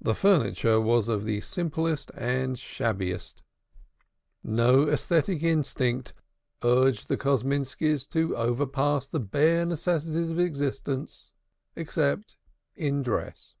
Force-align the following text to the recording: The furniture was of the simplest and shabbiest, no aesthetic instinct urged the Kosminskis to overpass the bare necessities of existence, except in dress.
The 0.00 0.14
furniture 0.14 0.80
was 0.80 1.10
of 1.10 1.24
the 1.26 1.42
simplest 1.42 2.10
and 2.16 2.56
shabbiest, 2.58 3.42
no 4.42 4.88
aesthetic 4.88 5.42
instinct 5.42 6.14
urged 6.64 7.08
the 7.08 7.18
Kosminskis 7.18 8.08
to 8.12 8.34
overpass 8.34 9.08
the 9.08 9.20
bare 9.20 9.66
necessities 9.66 10.30
of 10.30 10.38
existence, 10.40 11.34
except 11.76 12.38
in 12.76 13.02
dress. 13.02 13.56